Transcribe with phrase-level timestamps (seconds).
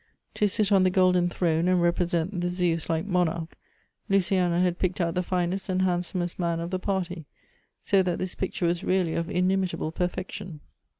[0.33, 3.55] To sit on the golden throne and represent the Zeus like monarch,
[4.09, 7.27] Luciana had picked out the finest and handsomest man of the party,
[7.83, 10.61] so that this picture was really of inimitable perfection.